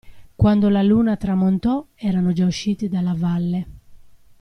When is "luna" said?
0.81-1.15